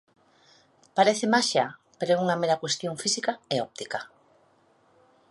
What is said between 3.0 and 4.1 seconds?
física e óptica.